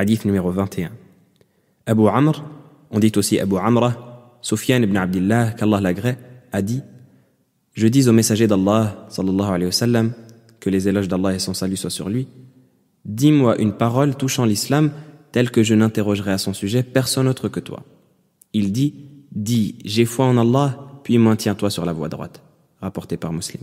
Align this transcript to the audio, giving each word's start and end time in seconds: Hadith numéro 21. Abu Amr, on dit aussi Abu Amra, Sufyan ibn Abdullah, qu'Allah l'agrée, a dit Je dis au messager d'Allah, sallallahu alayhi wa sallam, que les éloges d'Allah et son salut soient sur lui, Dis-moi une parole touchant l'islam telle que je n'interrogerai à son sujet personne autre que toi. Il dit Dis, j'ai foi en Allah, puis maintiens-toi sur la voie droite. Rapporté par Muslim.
Hadith 0.00 0.24
numéro 0.24 0.52
21. 0.52 0.92
Abu 1.86 2.06
Amr, 2.06 2.44
on 2.92 3.00
dit 3.00 3.10
aussi 3.16 3.40
Abu 3.40 3.56
Amra, 3.56 4.38
Sufyan 4.42 4.80
ibn 4.80 4.96
Abdullah, 4.96 5.50
qu'Allah 5.50 5.80
l'agrée, 5.80 6.16
a 6.52 6.62
dit 6.62 6.82
Je 7.74 7.88
dis 7.88 8.08
au 8.08 8.12
messager 8.12 8.46
d'Allah, 8.46 9.06
sallallahu 9.08 9.48
alayhi 9.48 9.66
wa 9.66 9.72
sallam, 9.72 10.12
que 10.60 10.70
les 10.70 10.86
éloges 10.86 11.08
d'Allah 11.08 11.34
et 11.34 11.40
son 11.40 11.52
salut 11.52 11.76
soient 11.76 11.90
sur 11.90 12.08
lui, 12.08 12.28
Dis-moi 13.04 13.60
une 13.60 13.72
parole 13.72 14.14
touchant 14.14 14.44
l'islam 14.44 14.92
telle 15.32 15.50
que 15.50 15.64
je 15.64 15.74
n'interrogerai 15.74 16.30
à 16.30 16.38
son 16.38 16.52
sujet 16.52 16.84
personne 16.84 17.26
autre 17.26 17.48
que 17.48 17.58
toi. 17.58 17.82
Il 18.52 18.70
dit 18.70 18.94
Dis, 19.32 19.78
j'ai 19.84 20.04
foi 20.04 20.26
en 20.26 20.38
Allah, 20.38 20.78
puis 21.02 21.18
maintiens-toi 21.18 21.70
sur 21.70 21.84
la 21.84 21.92
voie 21.92 22.08
droite. 22.08 22.40
Rapporté 22.80 23.16
par 23.16 23.32
Muslim. 23.32 23.62